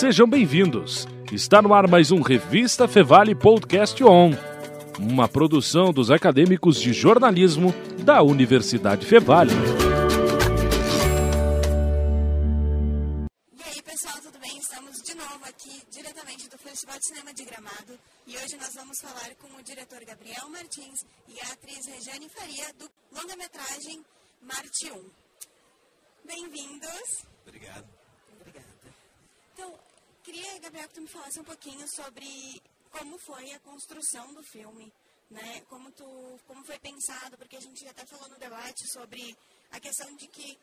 Sejam 0.00 0.26
bem-vindos. 0.26 1.06
Está 1.30 1.60
no 1.60 1.74
ar 1.74 1.86
mais 1.86 2.10
um 2.10 2.22
Revista 2.22 2.88
Fevale 2.88 3.34
Podcast 3.34 4.02
On, 4.02 4.30
uma 4.98 5.28
produção 5.28 5.92
dos 5.92 6.10
acadêmicos 6.10 6.80
de 6.80 6.90
jornalismo 6.94 7.74
da 8.02 8.22
Universidade 8.22 9.04
Fevale. 9.04 9.52
E 13.52 13.62
aí, 13.62 13.82
pessoal, 13.82 14.16
tudo 14.22 14.38
bem? 14.40 14.56
Estamos 14.56 15.02
de 15.02 15.14
novo 15.14 15.44
aqui, 15.44 15.82
diretamente 15.90 16.48
do 16.48 16.56
Festival 16.56 16.96
de 16.98 17.06
Cinema 17.06 17.34
de 17.34 17.44
Gramado. 17.44 17.92
E 18.26 18.38
hoje 18.38 18.56
nós 18.56 18.74
vamos 18.74 18.98
falar 19.02 19.34
com 19.34 19.54
o 19.54 19.62
diretor 19.62 20.02
Gabriel 20.06 20.48
Martins 20.48 21.04
e 21.28 21.38
a 21.42 21.52
atriz 21.52 21.84
Regiane 21.86 22.26
Faria, 22.30 22.72
do 22.78 22.88
longa-metragem 23.14 24.00
Marte 24.40 24.92
1. 24.92 25.10
Bem-vindos. 26.24 27.26
Obrigado. 27.46 27.99
Gabriel, 30.60 30.88
que 30.88 30.94
tu 30.94 31.00
me 31.00 31.08
falasse 31.08 31.40
um 31.40 31.44
pouquinho 31.44 31.86
sobre 31.88 32.62
como 32.90 33.18
foi 33.18 33.52
a 33.52 33.60
construção 33.60 34.32
do 34.34 34.42
filme, 34.42 34.92
né? 35.30 35.62
Como, 35.68 35.90
tu, 35.92 36.40
como 36.46 36.64
foi 36.64 36.78
pensado, 36.78 37.36
porque 37.38 37.56
a 37.56 37.60
gente 37.60 37.86
até 37.88 38.04
falou 38.04 38.28
no 38.28 38.38
debate 38.38 38.86
sobre 38.92 39.36
a 39.70 39.80
questão 39.80 40.14
de 40.16 40.26
que 40.28 40.58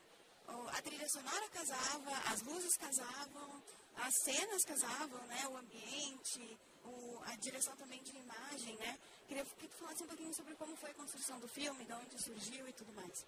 a 0.47 0.81
trilha 0.81 1.07
sonora 1.09 1.49
casava, 1.49 2.11
as 2.31 2.41
luzes 2.43 2.77
casavam, 2.77 3.63
as 3.95 4.13
cenas 4.23 4.63
casavam, 4.63 5.21
né? 5.27 5.47
O 5.47 5.57
ambiente, 5.57 6.57
o, 6.85 7.19
a 7.25 7.35
direção 7.37 7.75
também 7.75 8.01
de 8.03 8.15
imagem, 8.15 8.75
né? 8.77 8.97
Queria 9.27 9.43
que 9.43 9.67
tu 9.67 9.77
falasse 9.77 10.03
um 10.03 10.07
pouquinho 10.07 10.33
sobre 10.35 10.55
como 10.55 10.75
foi 10.77 10.91
a 10.91 10.93
construção 10.93 11.39
do 11.39 11.47
filme, 11.47 11.85
de 11.85 11.93
onde 11.93 12.23
surgiu 12.23 12.67
e 12.67 12.73
tudo 12.73 12.93
mais. 12.93 13.25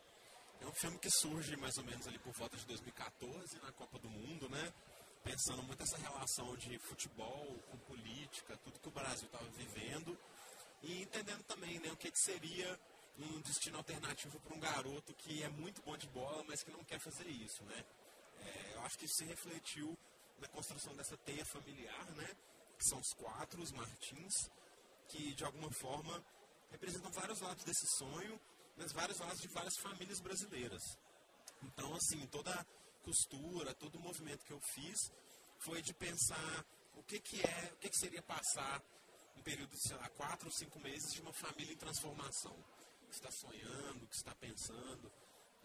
É 0.61 0.65
um 0.65 0.73
filme 0.73 0.99
que 0.99 1.09
surge 1.09 1.55
mais 1.57 1.77
ou 1.77 1.83
menos 1.83 2.07
ali 2.07 2.20
por 2.20 2.33
volta 2.33 2.55
de 2.57 2.65
2014, 2.65 3.59
na 3.59 3.71
Copa 3.71 3.97
do 3.99 4.09
Mundo, 4.09 4.49
né? 4.49 4.73
Pensando 5.29 5.61
muito 5.61 5.83
essa 5.83 5.97
relação 5.99 6.55
de 6.55 6.79
futebol 6.79 7.55
com 7.70 7.77
política, 7.77 8.57
tudo 8.63 8.79
que 8.79 8.87
o 8.87 8.91
Brasil 8.91 9.27
estava 9.27 9.48
vivendo. 9.51 10.17
E 10.81 11.04
entendendo 11.04 11.43
também 11.43 11.77
né, 11.77 11.91
o 11.91 11.98
que, 11.98 12.09
que 12.09 12.17
seria 12.17 12.79
um 13.15 13.39
destino 13.41 13.77
alternativo 13.77 14.39
para 14.39 14.55
um 14.55 14.59
garoto 14.59 15.13
que 15.13 15.43
é 15.43 15.49
muito 15.49 15.84
bom 15.84 15.95
de 15.95 16.07
bola, 16.07 16.43
mas 16.48 16.63
que 16.63 16.71
não 16.71 16.84
quer 16.84 16.99
fazer 16.99 17.27
isso, 17.27 17.63
né? 17.65 17.85
É, 18.39 18.73
eu 18.73 18.81
acho 18.81 18.98
que 18.98 19.05
isso 19.05 19.17
se 19.17 19.26
refletiu 19.26 19.95
na 20.39 20.48
construção 20.48 20.95
dessa 20.95 21.15
teia 21.17 21.45
familiar, 21.45 22.11
né? 22.15 22.27
Que 22.76 22.85
são 22.85 22.99
os 22.99 23.13
quatro, 23.13 23.61
os 23.61 23.71
Martins, 23.71 24.49
que 25.09 25.35
de 25.35 25.45
alguma 25.45 25.71
forma 25.73 26.26
representam 26.71 27.11
vários 27.11 27.39
lados 27.39 27.63
desse 27.63 27.85
sonho, 27.99 28.41
mas 28.76 28.91
vários 28.93 29.20
lados 29.20 29.39
de 29.39 29.48
várias 29.49 29.77
famílias 29.77 30.20
brasileiras. 30.21 30.82
Então, 31.61 31.93
assim, 31.93 32.26
toda 32.32 32.65
costura, 33.10 33.74
todo 33.74 33.96
o 33.96 33.99
movimento 33.99 34.46
que 34.46 34.54
eu 34.54 34.62
fiz 34.62 35.12
foi 35.57 35.82
de 35.82 35.93
pensar 35.93 36.65
o 36.93 37.04
que, 37.04 37.20
que 37.20 37.41
é, 37.41 37.71
o 37.74 37.77
que, 37.77 37.90
que 37.90 37.98
seria 37.98 38.21
passar 38.21 38.82
um 39.35 39.41
período 39.41 39.71
de, 39.71 39.82
sei 39.82 39.98
lá, 39.98 40.07
quatro 40.10 40.48
ou 40.48 40.54
cinco 40.54 40.79
meses 40.79 41.12
de 41.13 41.21
uma 41.21 41.34
família 41.34 41.74
em 41.74 41.77
transformação. 41.77 42.55
Que 43.07 43.16
está 43.16 43.32
sonhando, 43.32 44.07
que 44.07 44.16
está 44.16 44.35
pensando. 44.35 45.12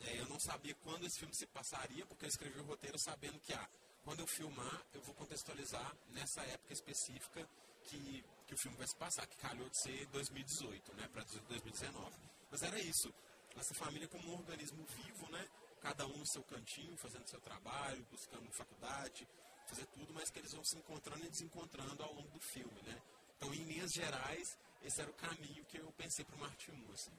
É, 0.00 0.18
eu 0.18 0.26
não 0.26 0.40
sabia 0.40 0.74
quando 0.76 1.04
esse 1.04 1.18
filme 1.18 1.34
se 1.34 1.46
passaria, 1.48 2.06
porque 2.06 2.24
eu 2.24 2.28
escrevi 2.28 2.58
o 2.58 2.64
roteiro 2.64 2.98
sabendo 2.98 3.38
que, 3.40 3.52
ah, 3.52 3.68
quando 4.02 4.20
eu 4.20 4.26
filmar, 4.26 4.82
eu 4.94 5.02
vou 5.02 5.14
contextualizar 5.14 5.94
nessa 6.08 6.40
época 6.40 6.72
específica 6.72 7.46
que, 7.82 8.24
que 8.46 8.54
o 8.54 8.56
filme 8.56 8.78
vai 8.78 8.86
se 8.86 8.96
passar, 8.96 9.26
que 9.26 9.36
calhou 9.36 9.68
de 9.68 9.82
ser 9.82 10.06
2018, 10.06 10.94
né, 10.94 11.06
para 11.08 11.22
2019. 11.24 12.16
Mas 12.50 12.62
era 12.62 12.80
isso. 12.80 13.12
Essa 13.56 13.74
família 13.74 14.08
como 14.08 14.32
um 14.32 14.38
organismo 14.38 14.84
vivo, 14.86 15.30
né? 15.30 15.46
Cada 15.84 16.06
um 16.06 16.16
no 16.16 16.26
seu 16.26 16.42
cantinho, 16.44 16.96
fazendo 16.96 17.28
seu 17.28 17.38
trabalho, 17.42 18.02
buscando 18.10 18.50
faculdade, 18.52 19.28
fazer 19.66 19.84
tudo, 19.88 20.14
mas 20.14 20.30
que 20.30 20.38
eles 20.38 20.52
vão 20.52 20.64
se 20.64 20.78
encontrando 20.78 21.26
e 21.26 21.28
desencontrando 21.28 22.02
ao 22.02 22.14
longo 22.14 22.30
do 22.30 22.40
filme, 22.40 22.80
né? 22.84 23.02
Então, 23.36 23.52
em 23.52 23.62
linhas 23.64 23.92
gerais, 23.92 24.56
esse 24.80 25.02
era 25.02 25.10
o 25.10 25.14
caminho 25.14 25.62
que 25.66 25.76
eu 25.76 25.92
pensei 25.92 26.24
para 26.24 26.36
o 26.36 26.38
Marte 26.38 26.70
1, 26.70 26.92
assim. 26.92 27.12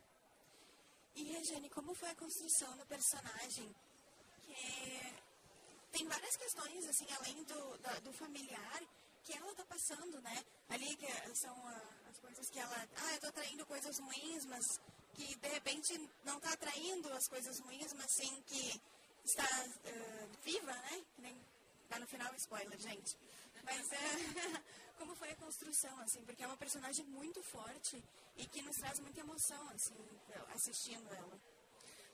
E, 1.13 1.23
Regiane, 1.25 1.69
como 1.69 1.93
foi 1.93 2.09
a 2.09 2.15
construção 2.15 2.75
do 2.75 2.85
personagem? 2.87 3.69
Que 4.41 4.53
é- 4.53 5.23
tem 5.91 6.07
várias 6.07 6.35
questões, 6.35 6.87
assim, 6.87 7.05
além 7.19 7.43
do, 7.43 7.77
do 8.01 8.13
familiar, 8.13 8.81
que 9.23 9.33
ela 9.37 9.53
tá 9.53 9.65
passando, 9.65 10.19
né? 10.21 10.43
Ali 10.69 10.95
que 10.97 11.35
são 11.35 11.55
as 12.09 12.19
coisas 12.19 12.49
que 12.49 12.57
ela... 12.57 12.89
Ah, 12.97 13.13
eu 13.13 13.19
tô 13.21 13.27
atraindo 13.27 13.63
coisas 13.67 13.99
ruins, 13.99 14.45
mas 14.45 14.65
que, 15.15 15.35
de 15.35 15.47
repente, 15.47 16.09
não 16.23 16.39
tá 16.39 16.51
atraindo 16.53 17.11
as 17.13 17.27
coisas 17.27 17.59
ruins, 17.59 17.93
mas 17.93 18.11
sim 18.11 18.41
que 18.43 18.81
está 19.23 19.43
ah, 19.43 20.27
viva, 20.43 20.71
né? 20.71 21.05
Nem 21.17 21.35
tá 21.89 21.99
no 21.99 22.07
final, 22.07 22.33
spoiler, 22.35 22.79
gente. 22.79 23.17
Mas 23.63 23.91
é, 23.91 23.97
como 24.97 25.15
foi 25.15 25.31
a 25.31 25.35
construção, 25.35 25.99
assim, 26.01 26.23
porque 26.25 26.43
é 26.43 26.47
uma 26.47 26.57
personagem 26.57 27.05
muito 27.05 27.41
forte 27.43 28.03
e 28.37 28.45
que 28.47 28.61
nos 28.61 28.75
traz 28.77 28.99
muita 28.99 29.21
emoção, 29.21 29.69
assim, 29.69 29.95
assistindo 30.53 31.11
ela. 31.13 31.41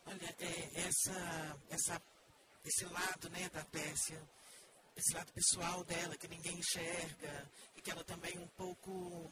Olha, 0.05 0.35
é, 0.39 0.81
essa, 0.87 1.61
essa, 1.69 2.01
esse 2.63 2.85
lado 2.85 3.29
né, 3.29 3.49
da 3.49 3.63
Pérsia, 3.65 4.21
esse 4.95 5.13
lado 5.13 5.31
pessoal 5.33 5.83
dela, 5.83 6.17
que 6.17 6.27
ninguém 6.27 6.57
enxerga, 6.57 7.51
e 7.75 7.81
que 7.81 7.91
ela 7.91 8.03
também 8.03 8.37
um 8.39 8.47
pouco. 8.49 9.31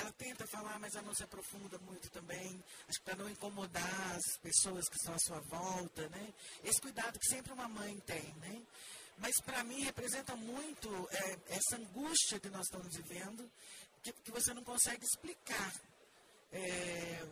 Ela 0.00 0.12
tenta 0.12 0.46
falar, 0.46 0.78
mas 0.78 0.94
ela 0.94 1.06
não 1.06 1.14
se 1.14 1.22
aprofunda 1.22 1.78
muito 1.80 2.10
também. 2.10 2.64
Acho 2.88 2.98
que 2.98 3.04
para 3.04 3.16
não 3.16 3.28
incomodar 3.28 4.16
as 4.16 4.38
pessoas 4.38 4.88
que 4.88 4.96
estão 4.96 5.14
à 5.14 5.18
sua 5.18 5.40
volta, 5.40 6.08
né? 6.08 6.32
Esse 6.64 6.80
cuidado 6.80 7.18
que 7.18 7.26
sempre 7.26 7.52
uma 7.52 7.68
mãe 7.68 7.98
tem, 8.00 8.34
né? 8.36 8.62
Mas 9.18 9.38
para 9.44 9.62
mim 9.62 9.82
representa 9.82 10.34
muito 10.34 10.88
é, 11.12 11.38
essa 11.48 11.76
angústia 11.76 12.40
que 12.40 12.48
nós 12.48 12.62
estamos 12.62 12.96
vivendo, 12.96 13.50
que, 14.02 14.12
que 14.12 14.30
você 14.30 14.54
não 14.54 14.64
consegue 14.64 15.04
explicar. 15.04 15.72
É, 16.50 17.26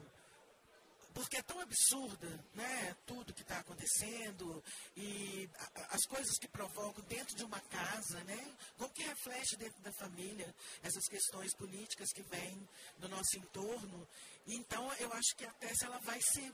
porque 1.15 1.37
é 1.37 1.43
tão 1.43 1.61
absurda, 1.61 2.29
né, 2.55 2.97
tudo 3.07 3.35
que 3.35 3.43
está 3.43 3.59
acontecendo 3.59 4.63
e 4.97 5.49
as 5.91 6.05
coisas 6.07 6.39
que 6.39 6.49
provocam 6.49 7.05
dentro 7.05 7.37
de 7.37 7.45
uma 7.45 7.61
casa, 7.61 8.23
né, 8.25 8.57
como 8.77 8.93
que 8.93 9.03
reflete 9.03 9.57
dentro 9.57 9.81
da 9.83 9.93
família 9.93 10.55
essas 10.83 11.05
questões 11.09 11.55
políticas 11.57 12.13
que 12.13 12.23
vêm 12.23 12.69
do 12.99 13.09
nosso 13.09 13.37
entorno. 13.37 14.09
E 14.47 14.55
então 14.55 14.93
eu 14.95 15.13
acho 15.13 15.37
que 15.37 15.45
a 15.45 15.53
Tessa 15.53 15.87
ela 15.87 15.99
vai 15.99 16.21
se 16.21 16.53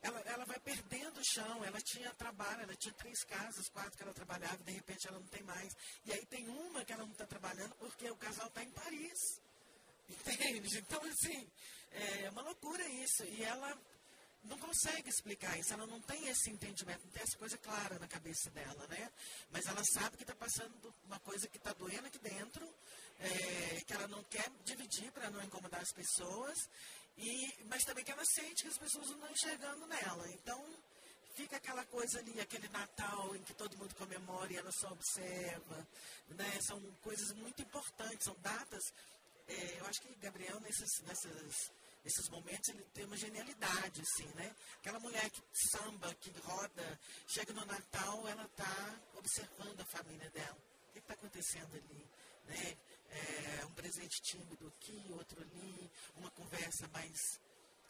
ela, 0.00 0.20
ela 0.20 0.44
vai 0.44 0.58
perdendo 0.60 1.18
o 1.18 1.24
chão, 1.24 1.64
ela 1.64 1.80
tinha 1.80 2.12
trabalho, 2.14 2.62
ela 2.62 2.76
tinha 2.76 2.94
três 2.94 3.24
casas, 3.24 3.68
quatro 3.68 3.96
que 3.96 4.02
ela 4.02 4.14
trabalhava, 4.14 4.56
de 4.58 4.72
repente 4.72 5.08
ela 5.08 5.18
não 5.18 5.26
tem 5.26 5.42
mais. 5.42 5.72
E 6.04 6.12
aí 6.12 6.24
tem 6.26 6.48
uma 6.48 6.84
que 6.84 6.92
ela 6.92 7.04
não 7.04 7.12
está 7.12 7.26
trabalhando 7.26 7.74
porque 7.76 8.08
o 8.10 8.16
casal 8.16 8.46
está 8.46 8.62
em 8.62 8.70
Paris. 8.70 9.40
Entende? 10.08 10.78
Então, 10.78 11.02
assim, 11.04 11.46
é 11.92 12.30
uma 12.30 12.42
loucura 12.42 12.86
isso. 12.88 13.24
E 13.24 13.42
ela 13.42 13.76
não 14.44 14.58
consegue 14.58 15.08
explicar 15.08 15.58
isso, 15.58 15.72
ela 15.72 15.86
não 15.86 16.00
tem 16.00 16.28
esse 16.28 16.50
entendimento, 16.50 17.04
não 17.04 17.12
tem 17.12 17.22
essa 17.22 17.36
coisa 17.36 17.58
clara 17.58 17.98
na 17.98 18.08
cabeça 18.08 18.50
dela, 18.50 18.86
né? 18.88 19.10
Mas 19.50 19.66
ela 19.66 19.82
sabe 19.84 20.16
que 20.16 20.22
está 20.22 20.34
passando 20.34 20.94
uma 21.04 21.18
coisa 21.20 21.48
que 21.48 21.58
está 21.58 21.72
doendo 21.72 22.06
aqui 22.06 22.18
dentro, 22.18 22.66
é, 23.18 23.80
que 23.86 23.92
ela 23.92 24.08
não 24.08 24.22
quer 24.24 24.48
dividir 24.64 25.10
para 25.12 25.30
não 25.30 25.42
incomodar 25.42 25.82
as 25.82 25.92
pessoas, 25.92 26.56
e, 27.16 27.64
mas 27.66 27.84
também 27.84 28.04
que 28.04 28.12
ela 28.12 28.24
sente 28.24 28.62
que 28.62 28.68
as 28.68 28.78
pessoas 28.78 29.08
não 29.08 29.16
estão 29.16 29.30
enxergando 29.32 29.86
nela. 29.86 30.30
Então, 30.30 30.64
fica 31.34 31.56
aquela 31.56 31.84
coisa 31.86 32.18
ali, 32.18 32.40
aquele 32.40 32.68
Natal 32.68 33.34
em 33.36 33.42
que 33.42 33.54
todo 33.54 33.76
mundo 33.76 33.94
comemora 33.96 34.52
e 34.52 34.56
ela 34.56 34.72
só 34.72 34.88
observa, 34.88 35.86
né? 36.28 36.60
São 36.62 36.80
coisas 37.02 37.32
muito 37.32 37.60
importantes, 37.60 38.24
são 38.24 38.36
datas. 38.40 38.82
É, 39.48 39.80
eu 39.80 39.86
acho 39.86 40.00
que 40.02 40.14
Gabriel, 40.16 40.60
nesses, 40.60 41.00
nessas, 41.06 41.72
nesses 42.04 42.28
momentos, 42.28 42.68
ele 42.68 42.84
tem 42.92 43.04
uma 43.04 43.16
genialidade, 43.16 44.02
assim, 44.02 44.26
né? 44.34 44.54
Aquela 44.78 45.00
mulher 45.00 45.28
que 45.30 45.42
samba, 45.70 46.14
que 46.16 46.30
roda, 46.40 47.00
chega 47.26 47.52
no 47.54 47.64
Natal, 47.64 48.28
ela 48.28 48.44
está 48.44 49.00
observando 49.16 49.80
a 49.80 49.84
família 49.86 50.30
dela. 50.30 50.58
O 50.88 50.92
que 50.92 50.98
está 50.98 51.14
acontecendo 51.14 51.74
ali, 51.74 52.06
né? 52.44 52.76
É, 53.10 53.64
um 53.64 53.72
presente 53.72 54.20
tímido 54.20 54.66
aqui, 54.68 55.06
outro 55.12 55.40
ali, 55.40 55.90
uma 56.16 56.30
conversa 56.32 56.86
mais 56.88 57.40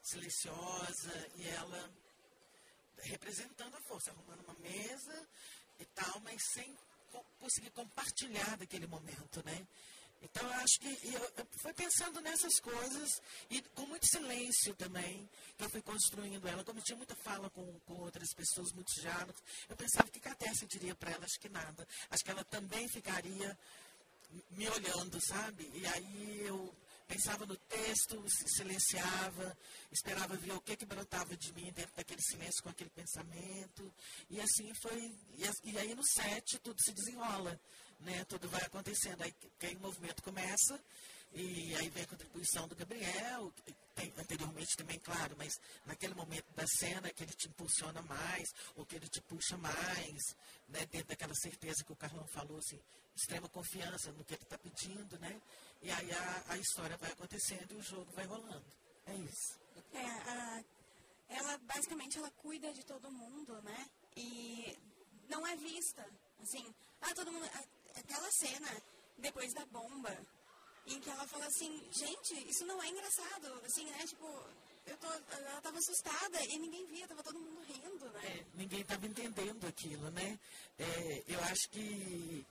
silenciosa 0.01 1.31
e 1.35 1.49
ela 1.49 1.91
representando 3.03 3.75
a 3.77 3.81
força, 3.81 4.11
arrumando 4.13 4.43
uma 4.43 4.55
mesa 4.61 5.29
e 5.81 5.85
tal, 5.87 6.21
mas 6.21 6.41
sem 6.53 6.77
co- 7.11 7.25
conseguir 7.41 7.71
compartilhar 7.71 8.57
daquele 8.57 8.87
momento, 8.87 9.43
né? 9.45 9.67
Então, 10.21 10.43
eu 10.45 10.53
acho 10.55 10.81
que 10.81 10.89
eu, 11.15 11.33
eu 11.37 11.47
fui 11.63 11.73
pensando 11.73 12.21
nessas 12.21 12.59
coisas 12.61 13.23
e 13.51 13.63
com 13.63 13.87
muito 13.87 14.07
silêncio 14.07 14.75
também, 14.75 15.29
que 15.57 15.65
eu 15.65 15.71
fui 15.71 15.83
construindo 15.83 16.47
ela. 16.49 16.65
Como 16.65 16.81
eu 16.81 16.85
tinha 16.85 16.97
muita 16.97 17.15
fala 17.17 17.49
com, 17.51 17.79
com 17.81 17.95
outras 18.01 18.33
pessoas, 18.35 18.73
muitos 18.73 18.95
diálogos, 19.01 19.41
eu 19.69 19.77
pensava 19.77 20.09
que 20.11 20.29
a 20.29 20.35
Tessa 20.35 20.67
diria 20.67 20.95
para 20.95 21.13
ela, 21.13 21.25
acho 21.25 21.39
que 21.41 21.49
nada. 21.49 21.87
Acho 22.11 22.25
que 22.25 22.31
ela 22.31 22.45
também 22.45 22.89
ficaria 22.89 23.57
me 24.51 24.69
olhando, 24.69 25.19
sabe? 25.21 25.71
E 25.75 25.87
aí 25.87 26.43
eu 26.47 26.75
pensava 27.07 27.47
no 27.47 27.57
texto, 27.57 28.23
silenciava, 28.29 29.57
esperava 29.91 30.37
ver 30.37 30.53
o 30.53 30.61
que 30.61 30.77
que 30.77 30.85
brotava 30.85 31.35
de 31.37 31.53
mim 31.55 31.73
dentro 31.73 31.97
daquele 31.97 32.21
silêncio 32.23 32.63
com 32.63 32.69
aquele 32.69 32.91
pensamento. 32.91 33.93
E 34.29 34.41
assim 34.41 34.73
foi. 34.83 34.99
E, 35.35 35.71
e 35.71 35.79
aí 35.79 35.95
no 35.95 36.05
set 36.05 36.59
tudo 36.59 36.81
se 36.83 36.93
desenrola. 36.93 37.59
Né, 38.01 38.25
tudo 38.25 38.49
vai 38.49 38.63
acontecendo. 38.63 39.23
Aí, 39.23 39.35
aí 39.63 39.77
o 39.77 39.81
movimento 39.81 40.23
começa, 40.23 40.81
e 41.33 41.75
aí 41.77 41.89
vem 41.91 42.03
a 42.03 42.07
contribuição 42.07 42.67
do 42.67 42.75
Gabriel, 42.75 43.53
tem 43.95 44.13
anteriormente 44.17 44.77
também, 44.77 44.99
claro, 44.99 45.35
mas 45.37 45.61
naquele 45.85 46.15
momento 46.15 46.47
da 46.55 46.67
cena 46.67 47.11
que 47.11 47.23
ele 47.23 47.33
te 47.33 47.49
impulsiona 47.49 48.01
mais, 48.03 48.49
ou 48.77 48.87
que 48.87 48.97
ele 48.97 49.09
te 49.09 49.21
puxa 49.23 49.57
mais, 49.57 50.37
né, 50.69 50.87
dentro 50.87 51.09
daquela 51.09 51.35
certeza 51.35 51.85
que 51.85 51.93
o 51.93 51.97
Carlão 51.97 52.27
falou, 52.29 52.59
assim, 52.59 52.81
extrema 53.15 53.49
confiança 53.49 54.13
no 54.13 54.25
que 54.25 54.35
ele 54.35 54.43
está 54.43 54.57
pedindo, 54.59 55.19
né? 55.19 55.41
E 55.83 55.91
aí 55.91 56.11
a, 56.13 56.45
a 56.49 56.59
história 56.59 56.97
vai 56.97 57.11
acontecendo 57.11 57.73
e 57.73 57.77
o 57.77 57.83
jogo 57.83 58.11
vai 58.13 58.25
rolando. 58.25 58.65
É 59.07 59.15
isso. 59.15 59.59
É, 59.93 60.05
a, 60.05 60.65
ela 61.29 61.59
basicamente 61.59 62.19
ela 62.19 62.31
cuida 62.31 62.73
de 62.73 62.85
todo 62.85 63.11
mundo, 63.11 63.61
né? 63.63 63.89
E 64.17 64.77
não 65.29 65.47
é 65.47 65.57
vista. 65.57 66.07
Assim, 66.41 66.65
ah, 67.01 67.15
todo 67.15 67.31
mundo. 67.31 67.49
Aquela 67.99 68.31
cena 68.33 68.83
depois 69.19 69.53
da 69.53 69.65
bomba, 69.67 70.17
em 70.87 71.01
que 71.01 71.11
ela 71.11 71.27
fala 71.27 71.47
assim, 71.47 71.83
gente, 71.93 72.49
isso 72.49 72.65
não 72.65 72.83
é 72.83 72.89
engraçado, 72.89 73.61
assim, 73.65 73.85
né? 73.85 74.07
Tipo, 74.07 74.27
eu 74.87 74.97
tô, 74.97 75.07
ela 75.07 75.61
tava 75.61 75.79
assustada 75.79 76.43
e 76.45 76.59
ninguém 76.59 76.87
via, 76.87 77.07
tava 77.07 77.23
todo 77.23 77.39
mundo 77.39 77.61
rindo, 77.63 78.09
né? 78.11 78.21
É, 78.25 78.45
ninguém 78.55 78.85
tava 78.85 79.07
entendendo 79.07 79.67
aquilo, 79.67 80.11
né? 80.11 80.39
É, 80.79 81.25
eu 81.29 81.41
acho 81.45 81.69
que, 81.71 82.47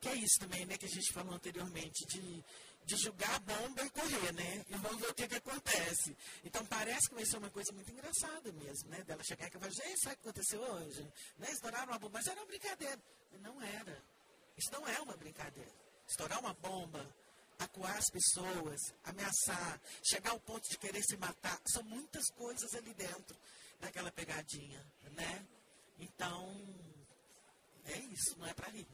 que 0.00 0.08
é 0.08 0.14
isso 0.16 0.38
também, 0.40 0.66
né, 0.66 0.76
que 0.76 0.86
a 0.86 0.88
gente 0.88 1.12
falou 1.14 1.34
anteriormente, 1.34 2.04
de, 2.06 2.44
de 2.84 2.96
jogar 2.96 3.34
a 3.36 3.38
bomba 3.38 3.82
e 3.84 3.90
correr, 3.90 4.32
né? 4.34 4.64
E 4.68 4.74
vamos 4.76 5.00
ver 5.00 5.10
o 5.10 5.14
que, 5.14 5.28
que 5.28 5.36
acontece. 5.36 6.16
Então 6.44 6.64
parece 6.66 7.08
que 7.08 7.14
vai 7.14 7.24
ser 7.24 7.38
uma 7.38 7.50
coisa 7.50 7.72
muito 7.72 7.90
engraçada 7.90 8.52
mesmo, 8.52 8.90
né? 8.90 9.02
Dela 9.04 9.22
chegar 9.24 9.48
e 9.48 9.50
falar, 9.50 9.70
gente, 9.70 10.00
sabe 10.00 10.16
o 10.16 10.18
que 10.18 10.28
aconteceu 10.28 10.60
hoje? 10.60 11.02
Né? 11.38 11.48
Estouraram 11.50 11.92
uma 11.92 11.98
bomba, 11.98 12.18
mas 12.18 12.26
era 12.26 12.40
uma 12.40 12.46
brincadeira. 12.46 13.00
Não 13.40 13.62
era. 13.62 14.11
Isso 14.56 14.70
não 14.72 14.86
é 14.88 15.00
uma 15.00 15.16
brincadeira. 15.16 15.72
Estourar 16.06 16.40
uma 16.40 16.54
bomba 16.54 17.06
acuar 17.58 17.96
as 17.96 18.10
pessoas, 18.10 18.80
ameaçar, 19.04 19.80
chegar 20.02 20.30
ao 20.30 20.40
ponto 20.40 20.68
de 20.68 20.78
querer 20.78 21.02
se 21.02 21.16
matar. 21.16 21.60
São 21.66 21.82
muitas 21.84 22.28
coisas 22.30 22.74
ali 22.74 22.92
dentro 22.94 23.36
daquela 23.80 24.10
pegadinha, 24.12 24.84
né? 25.12 25.46
Então, 25.98 26.52
é 27.84 27.98
isso, 27.98 28.38
não 28.38 28.46
é 28.46 28.54
para 28.54 28.68
rir. 28.68 28.88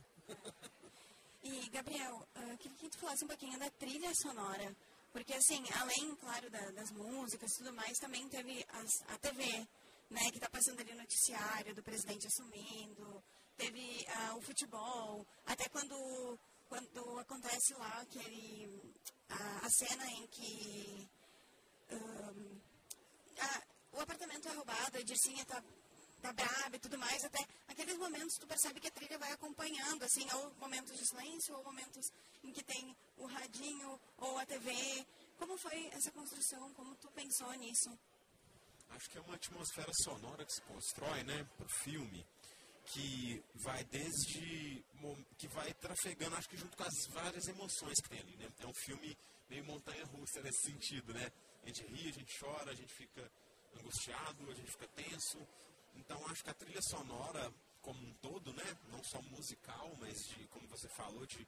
E, 1.43 1.69
Gabriel, 1.71 2.17
uh, 2.37 2.59
queria 2.59 2.77
que 2.77 2.91
tu 2.91 2.99
falasse 2.99 3.25
um 3.25 3.29
pouquinho 3.29 3.59
da 3.59 3.71
trilha 3.71 4.13
sonora. 4.15 4.77
Porque, 5.13 5.33
assim, 5.33 5.65
além, 5.81 6.15
claro, 6.17 6.51
da, 6.51 6.71
das 6.73 6.91
músicas 6.91 7.51
e 7.53 7.59
tudo 7.59 7.73
mais, 7.73 7.97
também 7.99 8.29
teve 8.29 8.67
as, 8.69 8.91
a 9.09 9.19
TV, 9.19 9.67
né? 10.11 10.31
Que 10.31 10.37
está 10.37 10.51
passando 10.51 10.81
ali 10.81 10.93
o 10.93 10.97
noticiário 10.97 11.75
do 11.75 11.83
presidente 11.83 12.27
assumindo. 12.27 13.23
Teve 13.59 14.07
uh, 14.09 14.39
o 14.39 14.41
futebol. 14.41 15.27
Até 15.45 15.69
quando 15.69 16.39
quando 16.69 17.19
acontece 17.19 17.75
lá 17.75 18.01
aquele, 18.01 18.95
a, 19.29 19.67
a 19.67 19.71
cena 19.71 20.07
em 20.11 20.27
que 20.27 21.09
um, 21.91 22.61
a, 23.41 23.63
o 23.93 24.01
apartamento 24.01 24.49
é 24.49 24.53
roubado, 24.53 24.99
a 24.99 25.03
Dircinha 25.03 25.45
tá, 25.47 25.63
tá 26.21 26.33
brava 26.33 26.77
e 26.77 26.79
tudo 26.79 26.99
mais, 26.99 27.25
até 27.25 27.39
aqueles 27.69 27.97
momentos 27.97 28.37
tu 28.39 28.47
percebe 28.47 28.81
que 28.81 28.89
a 28.89 28.93
trilha 28.93 29.19
vai 29.19 29.33
acompanhando, 29.33 30.03
assim, 30.03 30.27
ou 30.35 30.55
momentos 30.57 30.97
de 30.97 31.07
silêncio, 31.07 31.57
ou 31.57 31.65
momentos 31.65 32.07
em 32.45 32.53
que 32.53 32.63
tem 32.63 32.95
o 33.17 33.27
radinho, 33.27 33.99
ou 34.19 34.39
a 34.39 34.45
TV. 34.45 35.07
Como 35.39 35.57
foi 35.57 35.87
essa 35.93 36.11
construção? 36.13 36.73
Como 36.75 36.95
tu 36.97 37.11
pensou 37.13 37.51
nisso? 37.55 37.99
Acho 38.91 39.11
que 39.11 39.19
é 39.19 39.21
uma 39.21 39.35
atmosfera 39.35 39.93
sonora 40.03 40.45
que 40.45 40.53
se 40.53 40.63
constrói, 40.63 41.23
né, 41.23 41.45
pro 41.57 41.69
filme 41.83 42.27
que 42.93 43.43
vai 43.55 43.85
desde 43.85 44.85
que 45.37 45.49
vai 45.49 45.73
trafegando, 45.75 46.37
acho 46.37 46.49
que 46.49 46.57
junto 46.57 46.77
com 46.77 46.83
as 46.83 47.07
várias 47.11 47.47
emoções 47.47 48.01
que 48.01 48.09
tem 48.09 48.21
ali, 48.21 48.37
né? 48.37 48.49
É 48.59 48.67
um 48.67 48.75
filme 48.75 49.17
meio 49.49 49.65
montanha 49.65 50.05
russa 50.07 50.43
nesse 50.43 50.71
sentido, 50.71 51.13
né? 51.15 51.31
A 51.63 51.67
gente 51.67 51.85
ri, 51.85 52.09
a 52.09 52.13
gente 52.13 52.39
chora, 52.39 52.71
a 52.71 52.75
gente 52.75 52.93
fica 52.95 53.31
angustiado, 53.79 54.51
a 54.51 54.55
gente 54.55 54.71
fica 54.71 54.89
tenso. 54.89 55.39
Então 55.95 56.25
acho 56.27 56.43
que 56.43 56.51
a 56.51 56.55
trilha 56.55 56.81
sonora 56.83 57.53
como 57.81 58.01
um 58.01 58.13
todo, 58.15 58.53
né? 58.53 58.77
Não 58.91 59.03
só 59.05 59.21
musical, 59.23 59.95
mas 60.01 60.17
de, 60.29 60.47
como 60.49 60.67
você 60.69 60.89
falou, 60.89 61.25
de 61.27 61.47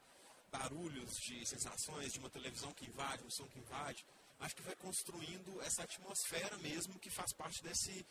barulhos, 0.51 1.11
de 1.27 1.47
sensações, 1.47 2.13
de 2.13 2.19
uma 2.19 2.31
televisão 2.31 2.73
que 2.73 2.87
invade, 2.87 3.25
um 3.25 3.31
som 3.31 3.47
que 3.49 3.59
invade, 3.59 4.05
acho 4.41 4.57
que 4.57 4.63
vai 4.63 4.75
construindo 4.77 5.61
essa 5.63 5.83
atmosfera 5.83 6.57
mesmo 6.59 6.99
que 6.99 7.11
faz 7.11 7.33
parte 7.35 7.63
desse 7.63 8.05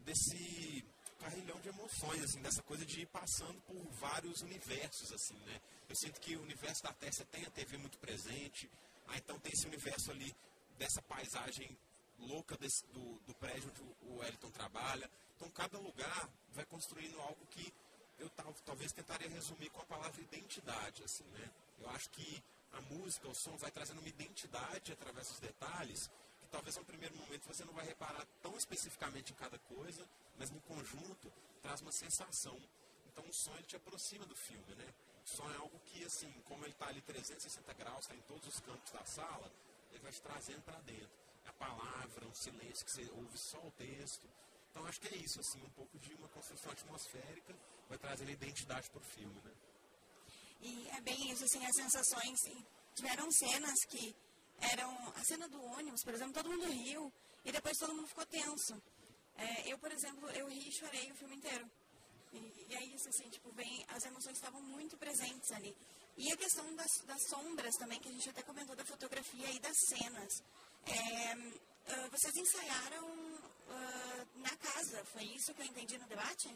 desse 0.00 0.84
carrilhão 1.16 1.60
de 1.60 1.68
emoções, 1.68 2.22
assim, 2.22 2.40
dessa 2.40 2.62
coisa 2.62 2.84
de 2.84 3.02
ir 3.02 3.06
passando 3.06 3.60
por 3.62 3.76
vários 4.00 4.42
universos, 4.42 5.12
assim, 5.12 5.36
né? 5.40 5.60
Eu 5.88 5.96
sinto 5.96 6.20
que 6.20 6.36
o 6.36 6.42
universo 6.42 6.82
da 6.82 6.92
Tessa 6.92 7.24
tem 7.26 7.44
a 7.44 7.50
TV 7.50 7.76
muito 7.76 7.98
presente, 7.98 8.70
ah, 9.08 9.16
então 9.16 9.38
tem 9.38 9.52
esse 9.52 9.66
universo 9.66 10.10
ali 10.10 10.34
dessa 10.78 11.00
paisagem 11.02 11.76
louca 12.18 12.56
desse, 12.56 12.84
do, 12.86 13.20
do 13.26 13.34
prédio 13.34 13.70
onde 13.70 13.82
o 14.10 14.18
Wellington 14.18 14.50
trabalha. 14.50 15.10
Então, 15.36 15.50
cada 15.50 15.78
lugar 15.78 16.28
vai 16.52 16.64
construindo 16.64 17.20
algo 17.20 17.46
que 17.46 17.72
eu 18.18 18.30
tal, 18.30 18.52
talvez 18.64 18.92
tentaria 18.92 19.28
resumir 19.28 19.70
com 19.70 19.82
a 19.82 19.86
palavra 19.86 20.20
identidade, 20.20 21.02
assim, 21.04 21.24
né? 21.24 21.50
Eu 21.78 21.90
acho 21.90 22.08
que 22.10 22.42
a 22.72 22.80
música, 22.82 23.28
o 23.28 23.34
som 23.34 23.56
vai 23.56 23.70
trazendo 23.70 24.00
uma 24.00 24.08
identidade 24.08 24.92
através 24.92 25.28
dos 25.28 25.38
detalhes 25.38 26.10
que 26.46 26.52
talvez 26.52 26.76
no 26.76 26.84
primeiro 26.84 27.14
momento 27.16 27.46
você 27.46 27.64
não 27.64 27.74
vai 27.74 27.84
reparar 27.84 28.24
tão 28.40 28.56
especificamente 28.56 29.32
em 29.32 29.36
cada 29.36 29.58
coisa, 29.58 30.08
mas 30.38 30.50
no 30.50 30.60
conjunto 30.62 31.32
traz 31.60 31.80
uma 31.80 31.92
sensação. 31.92 32.56
Então 33.06 33.24
o 33.26 33.32
som 33.32 33.52
ele 33.54 33.64
te 33.64 33.76
aproxima 33.76 34.24
do 34.26 34.36
filme, 34.36 34.74
né? 34.76 34.94
O 35.24 35.28
som 35.28 35.50
é 35.50 35.56
algo 35.56 35.78
que, 35.80 36.04
assim, 36.04 36.30
como 36.44 36.64
ele 36.64 36.72
está 36.72 36.86
ali 36.86 37.00
360 37.02 37.74
graus, 37.74 38.00
está 38.00 38.14
em 38.14 38.20
todos 38.22 38.46
os 38.46 38.60
campos 38.60 38.92
da 38.92 39.04
sala, 39.04 39.52
ele 39.90 39.98
vai 39.98 40.12
te 40.12 40.22
trazendo 40.22 40.62
para 40.62 40.80
dentro. 40.82 41.10
A 41.46 41.52
palavra, 41.54 42.26
um 42.26 42.34
silêncio 42.34 42.84
que 42.84 42.92
você 42.92 43.10
ouve 43.10 43.38
só 43.38 43.58
o 43.58 43.70
texto. 43.72 44.28
Então 44.70 44.86
acho 44.86 45.00
que 45.00 45.08
é 45.08 45.16
isso, 45.16 45.40
assim, 45.40 45.62
um 45.62 45.70
pouco 45.70 45.98
de 45.98 46.14
uma 46.14 46.28
construção 46.28 46.70
atmosférica, 46.70 47.56
vai 47.88 47.98
trazer 47.98 48.28
identidade 48.28 48.88
para 48.90 49.00
o 49.00 49.04
filme, 49.04 49.40
né? 49.42 49.52
E 50.60 50.88
é 50.90 51.00
bem 51.00 51.30
isso, 51.30 51.44
assim, 51.44 51.64
as 51.64 51.74
sensações. 51.74 52.38
Tiveram 52.94 53.30
cenas 53.32 53.74
que 53.88 54.14
eram 54.60 54.90
a 55.14 55.24
cena 55.24 55.48
do 55.48 55.62
ônibus, 55.62 56.02
por 56.02 56.14
exemplo, 56.14 56.34
todo 56.34 56.50
mundo 56.50 56.66
riu 56.66 57.12
e 57.44 57.52
depois 57.52 57.76
todo 57.78 57.94
mundo 57.94 58.08
ficou 58.08 58.26
tenso. 58.26 58.80
É, 59.36 59.72
eu, 59.72 59.78
por 59.78 59.92
exemplo, 59.92 60.28
eu 60.30 60.48
ri 60.48 60.68
e 60.68 60.72
chorei 60.72 61.10
o 61.12 61.14
filme 61.14 61.36
inteiro. 61.36 61.70
E, 62.32 62.66
e 62.68 62.74
é 62.74 62.84
isso, 62.84 63.08
assim, 63.08 63.28
tipo, 63.30 63.52
bem, 63.52 63.84
as 63.88 64.04
emoções 64.04 64.36
estavam 64.36 64.60
muito 64.62 64.96
presentes 64.96 65.50
ali. 65.52 65.76
E 66.16 66.32
a 66.32 66.36
questão 66.36 66.74
das, 66.74 66.90
das 67.06 67.22
sombras 67.28 67.74
também, 67.76 68.00
que 68.00 68.08
a 68.08 68.12
gente 68.12 68.30
até 68.30 68.42
comentou 68.42 68.74
da 68.74 68.84
fotografia 68.84 69.50
e 69.50 69.58
das 69.60 69.76
cenas. 69.88 70.42
É, 70.86 71.34
uh, 71.34 72.10
vocês 72.10 72.34
ensaiaram 72.36 73.06
uh, 73.06 74.26
na 74.36 74.56
casa, 74.56 75.04
foi 75.06 75.24
isso 75.24 75.52
que 75.52 75.62
eu 75.62 75.66
entendi 75.66 75.98
no 75.98 76.06
debate? 76.06 76.48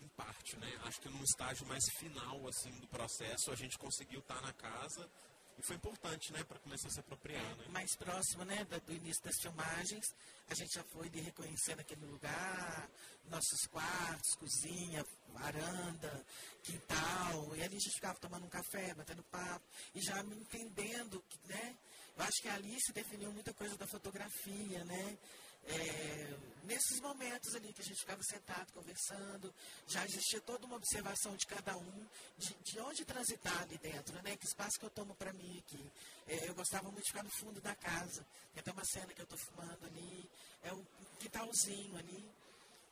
Em 0.00 0.08
parte, 0.08 0.56
né? 0.58 0.70
Acho 0.84 1.00
que 1.00 1.08
num 1.08 1.22
estágio 1.24 1.66
mais 1.66 1.82
final, 1.98 2.46
assim, 2.48 2.70
do 2.78 2.86
processo, 2.88 3.50
a 3.50 3.56
gente 3.56 3.76
conseguiu 3.78 4.20
estar 4.20 4.40
na 4.42 4.52
casa 4.52 5.10
e 5.58 5.62
foi 5.62 5.76
importante, 5.76 6.32
né, 6.32 6.42
para 6.44 6.58
começar 6.58 6.88
a 6.88 6.90
se 6.90 7.00
apropriar, 7.00 7.56
né? 7.56 7.64
Mais 7.68 7.94
próximo, 7.96 8.44
né, 8.44 8.64
do, 8.64 8.92
início 8.92 9.22
das 9.22 9.36
filmagens, 9.40 10.04
a 10.48 10.54
gente 10.54 10.74
já 10.74 10.82
foi 10.84 11.08
de 11.08 11.20
reconhecer 11.20 11.78
aquele 11.78 12.04
lugar, 12.06 12.90
nossos 13.30 13.66
quartos, 13.70 14.34
cozinha, 14.34 15.04
varanda, 15.28 16.24
quintal, 16.62 17.56
e 17.56 17.62
ali 17.62 17.76
a 17.76 17.80
gente 17.80 17.94
ficava 17.94 18.18
tomando 18.18 18.46
um 18.46 18.50
café, 18.50 18.94
batendo 18.94 19.22
papo, 19.24 19.64
e 19.94 20.00
já 20.00 20.22
me 20.22 20.36
entendendo, 20.36 21.22
né? 21.44 21.76
Eu 22.16 22.24
acho 22.24 22.42
que 22.42 22.48
ali 22.48 22.76
se 22.80 22.92
definiu 22.92 23.32
muita 23.32 23.52
coisa 23.52 23.76
da 23.76 23.86
fotografia, 23.86 24.84
né? 24.84 25.18
É, 25.66 26.34
nesses 26.64 27.00
momentos 27.00 27.54
ali 27.54 27.72
que 27.72 27.80
a 27.80 27.84
gente 27.84 28.00
ficava 28.00 28.22
sentado 28.22 28.72
conversando, 28.72 29.54
já 29.86 30.04
existia 30.04 30.40
toda 30.40 30.66
uma 30.66 30.76
observação 30.76 31.36
de 31.36 31.46
cada 31.46 31.76
um, 31.76 32.06
de, 32.36 32.54
de 32.62 32.80
onde 32.80 33.04
transitar 33.04 33.62
ali 33.62 33.78
dentro, 33.78 34.20
né? 34.22 34.36
Que 34.36 34.46
espaço 34.46 34.78
que 34.78 34.84
eu 34.84 34.90
tomo 34.90 35.14
para 35.14 35.32
mim 35.32 35.58
aqui. 35.58 35.90
É, 36.26 36.48
eu 36.48 36.54
gostava 36.54 36.90
muito 36.90 37.04
de 37.04 37.10
ficar 37.10 37.22
no 37.22 37.30
fundo 37.30 37.60
da 37.60 37.74
casa. 37.74 38.26
Tem 38.52 38.60
até 38.60 38.72
uma 38.72 38.84
cena 38.84 39.12
que 39.12 39.20
eu 39.20 39.24
estou 39.24 39.38
fumando 39.38 39.84
ali, 39.86 40.30
é 40.62 40.72
um 40.72 40.84
quintalzinho 41.18 41.96
ali. 41.96 42.30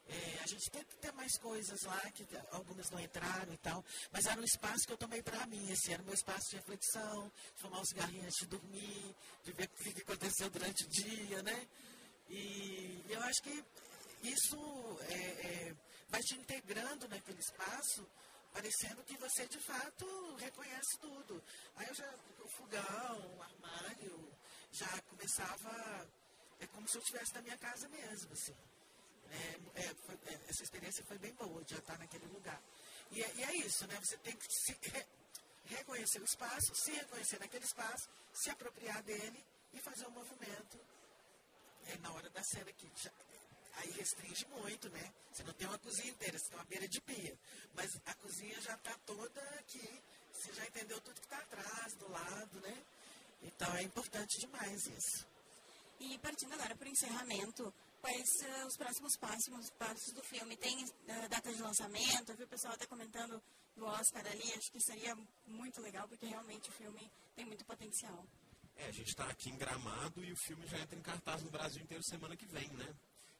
É, 0.09 0.39
a 0.43 0.47
gente 0.47 0.69
tenta 0.71 0.97
ter 1.01 1.13
mais 1.13 1.39
coisas 1.39 1.83
lá, 1.83 2.01
que 2.11 2.27
algumas 2.51 2.91
não 2.91 3.01
entraram 3.01 3.53
e 3.53 3.57
tal, 3.59 3.85
mas 4.11 4.27
era 4.27 4.41
um 4.41 4.45
espaço 4.45 4.85
que 4.87 4.93
eu 4.93 4.97
tomei 4.97 5.23
para 5.23 5.47
mim, 5.47 5.71
assim, 5.73 5.93
era 5.93 6.03
o 6.03 6.05
meu 6.05 6.15
espaço 6.15 6.51
de 6.51 6.57
reflexão, 6.57 7.31
de 7.55 7.63
fumar 7.63 7.81
um 7.81 7.85
cigarrinho 7.85 8.25
antes 8.25 8.41
de 8.41 8.47
dormir, 8.47 9.17
de 9.45 9.53
ver 9.53 9.65
o 9.65 9.93
que 9.95 10.03
aconteceu 10.03 10.51
durante 10.51 10.85
o 10.85 10.89
dia, 10.89 11.43
né? 11.43 11.69
E 12.33 13.05
eu 13.11 13.23
acho 13.25 13.43
que 13.43 13.65
isso 14.23 14.99
é, 15.03 15.15
é, 15.15 15.77
vai 16.09 16.21
te 16.23 16.35
integrando 16.35 17.07
naquele 17.07 17.39
espaço, 17.39 18.09
parecendo 18.51 19.05
que 19.05 19.19
você 19.19 19.47
de 19.47 19.59
fato 19.59 20.35
reconhece 20.37 20.99
tudo. 20.99 21.45
Aí 21.77 21.87
eu 21.87 21.95
já, 21.95 22.15
o 22.43 22.49
fogão, 22.49 23.37
o 23.37 23.43
armário, 23.43 24.33
já 24.73 25.03
começava, 25.03 26.09
é 26.59 26.67
como 26.69 26.89
se 26.89 26.97
eu 26.97 27.03
estivesse 27.03 27.35
na 27.35 27.43
minha 27.43 27.59
casa 27.59 27.87
mesmo, 27.91 28.33
assim. 28.33 28.57
É, 29.31 29.83
é, 29.83 29.95
foi, 30.07 30.15
é, 30.27 30.41
essa 30.49 30.63
experiência 30.63 31.05
foi 31.05 31.19
bem 31.19 31.35
boa 31.35 31.63
de 31.65 31.75
estar 31.75 31.99
naquele 31.99 32.27
lugar. 32.27 32.63
E, 33.11 33.23
é, 33.23 33.35
e 33.35 33.45
é 33.45 33.57
isso, 33.57 33.87
né? 33.87 33.99
Você 34.03 34.17
tem 34.19 34.35
que 34.35 34.47
se 34.49 34.73
re, 34.91 35.07
reconhecer 35.67 36.21
o 36.21 36.25
espaço, 36.25 36.75
se 36.75 36.93
reconhecer 36.93 37.39
naquele 37.39 37.65
espaço, 37.65 38.09
se 38.33 38.49
apropriar 38.49 39.03
dele 39.03 39.45
e 39.75 39.81
fazer 39.81 40.07
um 40.07 40.13
movimento 40.13 40.81
é, 41.87 41.97
na 41.99 42.13
hora 42.13 42.29
da 42.31 42.43
cena 42.43 42.73
que 42.73 42.91
já, 42.97 43.11
aí 43.77 43.91
restringe 43.93 44.47
muito, 44.47 44.89
né? 44.91 45.13
Você 45.33 45.43
não 45.45 45.53
tem 45.55 45.67
uma 45.67 45.79
cozinha 45.79 46.11
inteira, 46.11 46.39
você 46.39 46.49
tem 46.49 46.59
uma 46.59 46.65
beira 46.65 46.89
de 46.89 47.01
pia. 47.01 47.39
Mas 47.75 47.91
a 48.07 48.15
cozinha 48.15 48.61
já 48.61 48.75
está 48.75 48.95
toda 49.07 49.41
aqui, 49.59 50.03
você 50.33 50.53
já 50.53 50.67
entendeu 50.67 51.01
tudo 51.01 51.21
que 51.21 51.27
está 51.27 51.39
atrás, 51.39 51.95
do 51.95 52.11
lado, 52.11 52.61
né? 52.61 52.85
Então 53.43 53.75
é 53.77 53.83
importante 53.83 54.39
demais 54.41 54.87
isso. 54.87 55.27
E 56.01 56.19
partindo 56.19 56.53
agora 56.53 56.75
para 56.75 56.89
o 56.89 56.91
encerramento, 56.91 57.75
quais 58.01 58.29
uh, 58.43 58.67
os 58.67 58.77
próximos 58.77 59.17
passos, 59.17 59.71
passos 59.79 60.13
do 60.13 60.23
filme? 60.25 60.57
Tem 60.57 60.85
uh, 60.85 61.29
data 61.29 61.53
de 61.53 61.63
lançamento? 61.63 62.31
Eu 62.31 62.37
vi 62.37 62.45
o 62.45 62.49
pessoal 62.49 62.75
até 62.75 62.87
comentando 62.87 63.41
do 63.77 63.85
Oscar 63.85 64.27
ali, 64.27 64.53
acho 64.55 64.71
que 64.71 64.81
seria 64.81 65.17
muito 65.47 65.81
legal, 65.81 66.07
porque 66.09 66.27
realmente 66.27 66.69
o 66.69 66.73
filme 66.73 67.11
tem 67.35 67.45
muito 67.45 67.65
potencial. 67.65 68.27
É, 68.77 68.87
a 68.87 68.93
gente 68.93 69.09
está 69.09 69.27
aqui 69.27 69.51
em 69.51 69.57
Gramado 69.57 70.25
e 70.25 70.33
o 70.33 70.37
filme 70.37 70.67
já 70.67 70.79
entra 70.79 70.99
em 70.99 71.03
cartaz 71.03 71.43
no 71.43 71.51
Brasil 71.51 71.83
inteiro 71.83 72.03
semana 72.03 72.37
que 72.37 72.47
vem, 72.47 72.69
né? 72.71 72.95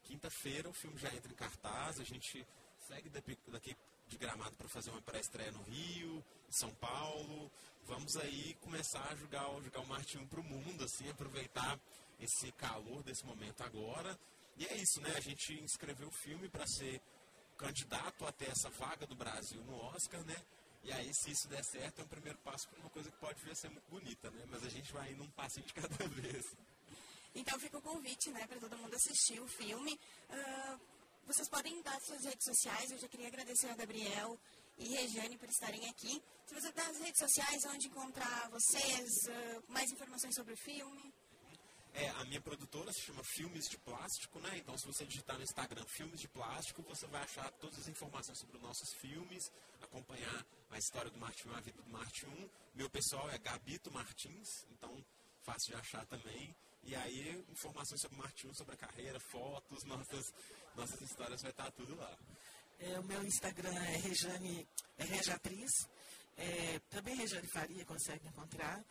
Quinta-feira 0.05 0.69
o 0.69 0.73
filme 0.73 0.99
já 0.99 1.13
entra 1.15 1.33
em 1.33 1.35
cartaz, 1.35 2.01
a 2.01 2.05
gente 2.05 2.47
segue 2.87 3.09
daqui 3.09 3.77
de 4.09 4.19
Gramado 4.19 4.55
para 4.57 4.69
fazer 4.69 4.91
uma 4.91 5.01
pré-estreia 5.03 5.53
no 5.53 5.63
Rio, 5.63 6.25
São 6.51 6.75
Paulo. 6.75 7.51
Vamos 7.85 8.17
aí 8.17 8.55
começar 8.61 9.03
a 9.11 9.15
jogar, 9.17 9.45
jogar 9.63 9.81
o 9.81 9.87
Martin 9.87 10.27
para 10.27 10.41
o 10.41 10.45
mundo, 10.45 10.85
assim, 10.85 11.09
aproveitar 11.09 11.81
esse 12.21 12.53
calor 12.53 13.03
desse 13.03 13.25
momento 13.25 13.63
agora. 13.63 14.19
E 14.57 14.67
é 14.67 14.77
isso, 14.77 15.01
né? 15.01 15.13
A 15.17 15.21
gente 15.21 15.55
inscreveu 15.63 16.09
o 16.09 16.13
filme 16.13 16.49
para 16.49 16.67
ser 16.67 17.01
candidato 17.57 18.27
até 18.27 18.47
essa 18.47 18.69
vaga 18.71 19.07
do 19.07 19.15
Brasil 19.15 19.63
no 19.65 19.77
Oscar, 19.77 20.23
né? 20.25 20.37
E 20.83 20.93
aí, 20.93 21.11
se 21.15 21.31
isso 21.31 21.49
der 21.49 21.65
certo, 21.65 22.01
é 22.01 22.05
um 22.05 22.09
primeiro 22.09 22.39
passo 22.39 22.69
para 22.69 22.81
uma 22.81 22.91
coisa 22.91 23.11
que 23.11 23.17
pode 23.19 23.41
vir 23.43 23.53
a 23.53 23.55
ser 23.55 23.71
muito 23.71 23.89
bonita, 23.89 24.31
né? 24.31 24.45
Mas 24.49 24.65
a 24.65 24.69
gente 24.69 24.93
vai 24.93 25.13
indo 25.13 25.23
um 25.23 25.31
passinho 25.31 25.67
de 25.67 25.75
cada 25.75 25.97
vez. 26.09 26.45
Então 27.35 27.59
fica 27.59 27.79
o 27.79 27.83
convite, 27.83 28.31
né, 28.31 28.47
para 28.47 28.61
todo 28.61 28.77
mundo 28.77 28.95
assistir 28.95 29.41
o 29.41 29.47
filme. 29.47 29.99
Uh, 30.29 30.81
vocês 31.25 31.49
podem 31.49 31.81
dar 31.83 31.99
suas 32.01 32.25
redes 32.25 32.45
sociais. 32.45 32.91
Eu 32.91 32.99
já 32.99 33.09
queria 33.09 33.29
agradecer 33.29 33.69
a 33.69 33.77
Gabriel 33.77 34.39
e 34.77 34.89
Regiane 34.89 35.39
por 35.39 35.49
estarem 35.49 35.89
aqui. 35.89 36.23
Se 36.47 36.55
você 36.55 36.73
dá 36.73 36.87
as 36.87 36.99
redes 36.99 37.19
sociais, 37.19 37.65
onde 37.67 37.87
encontrar 37.87 38.51
vocês, 38.51 39.09
uh, 39.29 39.63
mais 39.69 39.91
informações 39.91 40.35
sobre 40.35 40.53
o 40.53 40.57
filme. 40.57 41.15
É, 41.95 42.09
a 42.09 42.25
minha 42.25 42.41
produtora 42.41 42.91
se 42.93 43.03
chama 43.03 43.23
Filmes 43.23 43.69
de 43.69 43.77
Plástico, 43.79 44.41
né? 44.41 44.57
Então, 44.57 44.77
se 44.79 44.87
você 44.87 45.05
digitar 45.05 45.37
no 45.37 45.43
Instagram 45.43 45.85
Filmes 45.89 46.21
de 46.21 46.29
Plástico, 46.29 46.83
você 46.83 47.07
vai 47.07 47.23
achar 47.23 47.51
todas 47.53 47.79
as 47.81 47.89
informações 47.89 48.39
sobre 48.39 48.57
os 48.57 48.63
nossos 48.63 48.95
filmes, 48.95 49.51
acompanhar 49.81 50.47
a 50.71 50.79
história 50.79 51.11
do 51.11 51.19
Marte 51.19 51.47
1, 51.47 51.55
a 51.55 51.61
vida 51.61 51.83
do 51.83 51.91
Marte 51.91 52.27
1. 52.27 52.51
Meu 52.75 52.89
pessoal 52.89 53.31
é 53.31 53.39
Gabito 53.39 53.93
Martins, 53.93 54.65
então 54.71 55.05
fácil 55.43 55.75
de 55.75 55.81
achar 55.81 56.07
também. 56.07 56.55
E 56.85 56.97
aí, 56.97 57.45
informações 57.51 58.01
sobre 58.01 58.17
o 58.17 58.21
Marte 58.21 58.47
1, 58.47 58.55
sobre 58.55 58.75
a 58.75 58.79
carreira, 58.79 59.21
fotos, 59.21 59.85
nossas, 59.85 60.25
nossas 60.75 61.01
histórias, 61.03 61.43
vai 61.43 61.51
estar 61.51 61.71
tudo 61.73 61.95
lá. 61.95 62.19
É, 62.79 62.99
o 62.99 63.05
meu 63.05 63.23
Instagram 63.23 63.75
é 63.75 63.97
Rejane, 63.99 64.67
é 64.99 65.05
Rejatriz. 65.05 65.71
É, 66.37 66.81
também 66.91 67.15
Rejane 67.15 67.47
Faria 67.53 67.85
consegue 67.85 68.27
encontrar. 68.27 68.83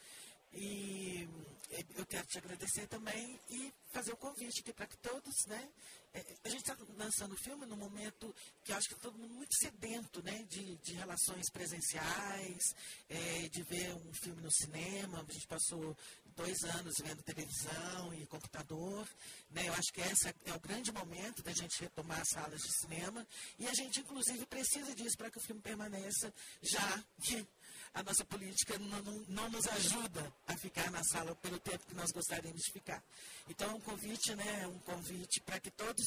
E 0.53 1.27
é, 1.71 1.85
eu 1.95 2.05
quero 2.05 2.27
te 2.27 2.37
agradecer 2.37 2.87
também 2.87 3.39
e 3.49 3.73
fazer 3.91 4.11
o 4.11 4.17
convite 4.17 4.59
aqui 4.59 4.73
para 4.73 4.87
que 4.87 4.97
todos, 4.97 5.45
né? 5.47 5.69
É, 6.13 6.25
a 6.43 6.49
gente 6.49 6.61
está 6.61 6.75
lançando 6.97 7.33
o 7.33 7.37
filme 7.37 7.65
num 7.65 7.77
momento 7.77 8.35
que 8.65 8.73
acho 8.73 8.89
que 8.89 8.99
todo 8.99 9.17
mundo 9.17 9.33
muito 9.33 9.55
sedento, 9.55 10.21
né? 10.21 10.43
De, 10.49 10.75
de 10.77 10.93
relações 10.93 11.49
presenciais, 11.49 12.75
é, 13.07 13.47
de 13.47 13.63
ver 13.63 13.93
um 13.93 14.13
filme 14.13 14.41
no 14.41 14.51
cinema. 14.51 15.25
A 15.25 15.33
gente 15.33 15.47
passou 15.47 15.95
dois 16.35 16.61
anos 16.63 16.93
vendo 17.01 17.23
televisão 17.23 18.13
e 18.13 18.25
computador. 18.25 19.07
Né? 19.49 19.67
Eu 19.67 19.73
acho 19.73 19.93
que 19.93 20.01
esse 20.01 20.27
é 20.27 20.53
o 20.53 20.59
grande 20.59 20.91
momento 20.91 21.41
da 21.43 21.53
gente 21.53 21.81
retomar 21.81 22.19
as 22.19 22.29
salas 22.29 22.59
de 22.61 22.79
cinema. 22.79 23.25
E 23.57 23.67
a 23.67 23.73
gente, 23.73 24.01
inclusive, 24.01 24.45
precisa 24.45 24.93
disso 24.93 25.17
para 25.17 25.31
que 25.31 25.37
o 25.37 25.41
filme 25.41 25.61
permaneça, 25.61 26.33
já 26.61 27.03
que 27.23 27.47
a 27.93 28.03
nossa 28.03 28.23
política 28.25 28.77
não, 28.79 29.01
não, 29.01 29.25
não, 29.27 29.49
nos 29.49 29.67
ajuda 29.67 30.33
a 30.47 30.55
ficar 30.57 30.89
na 30.91 31.03
sala 31.03 31.35
pelo 31.35 31.59
tempo 31.59 31.85
que 31.85 31.93
nós 31.93 32.11
gostaríamos 32.11 32.61
de 32.61 32.71
ficar. 32.71 33.03
Então, 33.49 33.69
é 33.69 33.73
um 33.73 33.81
convite, 33.81 34.33
né, 34.35 34.67
um 34.67 34.79
convite 34.79 35.41
para 35.41 35.59
que 35.59 35.69
todos 35.71 36.05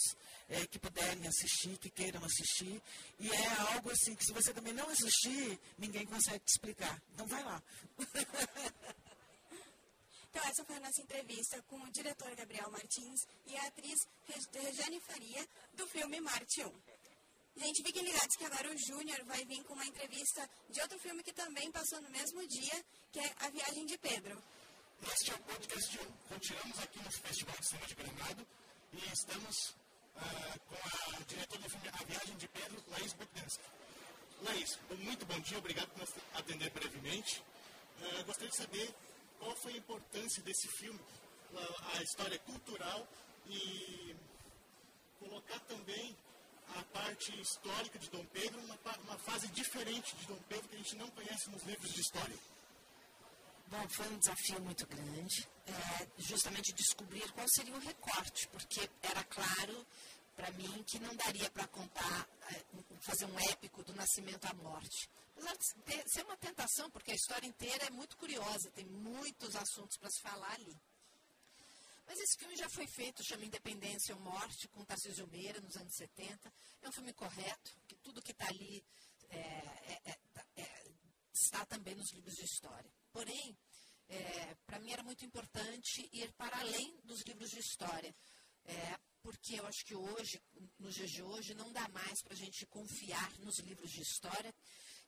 é, 0.48 0.66
que 0.66 0.78
puderem 0.78 1.26
assistir, 1.26 1.76
que 1.78 1.90
queiram 1.90 2.24
assistir, 2.24 2.80
e 3.20 3.30
é 3.30 3.48
algo 3.74 3.90
assim 3.90 4.14
que 4.14 4.24
se 4.24 4.32
você 4.32 4.52
também 4.54 4.72
não 4.72 4.88
assistir, 4.88 5.58
ninguém 5.78 6.06
consegue 6.06 6.44
te 6.44 6.52
explicar. 6.52 7.00
Então, 7.12 7.26
vai 7.26 7.44
lá. 7.44 7.62
Então, 10.34 10.50
essa 10.50 10.64
foi 10.64 10.74
a 10.74 10.80
nossa 10.80 11.00
entrevista 11.00 11.62
com 11.68 11.76
o 11.76 11.92
diretor 11.92 12.34
Gabriel 12.34 12.68
Martins 12.68 13.20
e 13.46 13.56
a 13.56 13.68
atriz 13.68 13.94
Regiane 14.52 14.98
Faria, 14.98 15.48
do 15.74 15.86
filme 15.86 16.20
Marte 16.20 16.64
1. 16.64 16.72
Gente, 17.56 17.84
fiquem 17.84 18.02
ligados 18.02 18.36
que 18.36 18.44
agora 18.44 18.68
o 18.68 18.76
Júnior 18.76 19.24
vai 19.24 19.44
vir 19.44 19.62
com 19.62 19.74
uma 19.74 19.86
entrevista 19.86 20.48
de 20.70 20.80
outro 20.80 20.98
filme 20.98 21.22
que 21.22 21.32
também 21.32 21.70
passou 21.70 22.00
no 22.02 22.10
mesmo 22.10 22.44
dia, 22.48 22.84
que 23.12 23.20
é 23.20 23.32
A 23.40 23.48
Viagem 23.48 23.86
de 23.86 23.96
Pedro. 23.98 24.42
Este 25.12 25.30
é 25.30 25.34
o 25.34 25.38
podcast 25.38 25.98
1. 26.00 26.12
Continuamos 26.28 26.78
aqui 26.80 26.98
no 26.98 27.12
Festival 27.12 27.56
de 27.56 27.66
Cinema 27.68 27.86
de 27.86 27.94
Granado 27.94 28.46
e 28.92 29.12
estamos 29.12 29.68
uh, 30.16 30.60
com 30.66 30.74
a 30.74 31.22
diretora 31.22 31.62
do 31.62 31.70
filme 31.70 31.88
A 31.88 32.04
Viagem 32.04 32.36
de 32.36 32.48
Pedro, 32.48 32.84
Laís 32.88 33.12
Bukdensky. 33.12 33.64
Laís, 34.42 34.78
muito 34.98 35.24
bom 35.24 35.38
dia, 35.38 35.58
obrigado 35.58 35.88
por 35.90 36.00
nos 36.00 36.10
atender 36.34 36.70
brevemente. 36.70 37.40
Uh, 38.00 38.24
gostaria 38.24 38.50
de 38.50 38.56
saber 38.56 38.94
qual 39.38 39.54
foi 39.56 39.74
a 39.74 39.76
importância 39.76 40.42
desse 40.42 40.66
filme, 40.76 41.00
a, 41.54 41.98
a 41.98 42.02
história 42.02 42.38
cultural 42.40 43.06
e 43.46 44.16
colocar 45.20 45.60
também 45.60 46.16
a 46.76 46.82
parte 46.84 47.40
histórica 47.40 47.98
de 47.98 48.10
Dom 48.10 48.24
Pedro 48.26 48.60
numa 48.60 48.78
uma 49.04 49.18
fase 49.18 49.48
diferente 49.48 50.14
de 50.16 50.26
Dom 50.26 50.38
Pedro 50.48 50.68
que 50.68 50.74
a 50.74 50.78
gente 50.78 50.96
não 50.96 51.08
conhece 51.10 51.50
nos 51.50 51.62
livros 51.64 51.92
de 51.92 52.00
história. 52.00 52.36
Bom, 53.68 53.88
foi 53.88 54.08
um 54.08 54.18
desafio 54.18 54.60
muito 54.60 54.86
grande, 54.86 55.48
é, 55.66 56.06
justamente 56.18 56.72
descobrir 56.72 57.30
qual 57.32 57.46
seria 57.48 57.74
o 57.74 57.78
recorte, 57.78 58.46
porque 58.48 58.88
era 59.02 59.24
claro 59.24 59.86
para 60.36 60.50
mim 60.52 60.84
que 60.86 60.98
não 60.98 61.14
daria 61.16 61.50
para 61.50 61.66
contar, 61.68 62.28
é, 62.50 62.62
fazer 63.00 63.24
um 63.26 63.38
épico 63.50 63.82
do 63.82 63.94
nascimento 63.94 64.44
à 64.46 64.54
morte. 64.54 65.08
Apesar 65.36 65.56
de 65.56 66.12
ser 66.12 66.24
uma 66.24 66.36
tentação, 66.36 66.90
porque 66.90 67.12
a 67.12 67.14
história 67.14 67.46
inteira 67.46 67.86
é 67.86 67.90
muito 67.90 68.16
curiosa, 68.16 68.70
tem 68.70 68.84
muitos 68.84 69.56
assuntos 69.56 69.96
para 69.96 70.10
se 70.10 70.20
falar 70.20 70.52
ali. 70.52 70.76
Esse 72.24 72.38
filme 72.38 72.56
já 72.56 72.70
foi 72.70 72.86
feito, 72.86 73.22
chama 73.22 73.44
Independência 73.44 74.14
ou 74.14 74.20
Morte, 74.22 74.66
com 74.68 74.82
Tarcísio 74.82 75.26
Meira, 75.26 75.60
nos 75.60 75.76
anos 75.76 75.94
70. 75.94 76.50
É 76.80 76.88
um 76.88 76.92
filme 76.92 77.12
correto, 77.12 77.76
que 77.86 77.96
tudo 77.96 78.22
que 78.22 78.32
está 78.32 78.48
ali 78.48 78.82
é, 79.28 79.38
é, 79.38 80.00
é, 80.06 80.18
é, 80.56 80.84
está 81.34 81.66
também 81.66 81.94
nos 81.94 82.10
livros 82.12 82.34
de 82.34 82.46
história. 82.46 82.90
Porém, 83.12 83.54
é, 84.08 84.54
para 84.64 84.78
mim 84.78 84.90
era 84.90 85.02
muito 85.02 85.22
importante 85.22 86.08
ir 86.14 86.32
para 86.32 86.60
além 86.60 86.98
dos 87.04 87.20
livros 87.24 87.50
de 87.50 87.58
história. 87.58 88.16
É, 88.64 88.98
porque 89.20 89.60
eu 89.60 89.66
acho 89.66 89.84
que 89.84 89.94
hoje, 89.94 90.42
nos 90.78 90.94
dias 90.94 91.10
de 91.10 91.22
hoje, 91.22 91.52
não 91.52 91.70
dá 91.72 91.86
mais 91.90 92.22
para 92.22 92.32
a 92.32 92.36
gente 92.36 92.64
confiar 92.68 93.38
nos 93.40 93.58
livros 93.58 93.90
de 93.90 94.00
história 94.00 94.54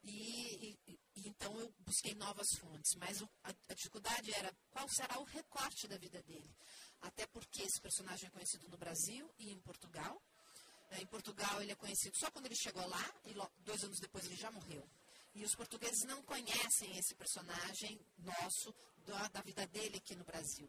e, 0.03 0.79
e, 0.87 0.99
então 1.27 1.59
eu 1.59 1.73
busquei 1.79 2.15
novas 2.15 2.47
fontes, 2.59 2.95
mas 2.97 3.23
a, 3.23 3.55
a, 3.69 3.75
dificuldade 3.75 4.33
era 4.35 4.55
qual 4.71 4.89
será 4.89 5.19
o 5.19 5.25
recorte 5.25 5.89
da 5.89 5.97
vida 5.99 6.23
dele. 6.23 6.55
Até 7.03 7.27
porque 7.27 7.63
esse 7.63 7.81
personagem 7.81 8.27
é 8.27 8.31
conhecido 8.31 8.69
no 8.69 8.77
Brasil 8.77 9.31
e 9.39 9.51
em 9.51 9.59
Portugal. 9.61 10.21
É, 10.91 11.01
em 11.01 11.07
Portugal 11.07 11.63
ele 11.63 11.73
é 11.73 11.75
conhecido 11.75 12.17
só 12.17 12.31
quando 12.31 12.47
ele 12.47 12.57
chegou 12.57 12.87
lá 12.87 13.15
e 13.25 13.35
dois 13.65 13.83
anos 13.85 13.99
depois 13.99 14.25
ele 14.25 14.37
já 14.37 14.51
morreu. 14.51 14.89
E 15.35 15.45
os 15.45 15.55
portugueses 15.55 16.05
não 16.05 16.23
conhecem 16.23 16.97
esse 16.97 17.15
personagem 17.15 18.01
nosso, 18.19 18.75
da, 19.07 19.29
da 19.29 19.43
vida 19.43 19.67
dele 19.67 19.99
aqui 19.99 20.15
no 20.15 20.25
Brasil. 20.25 20.69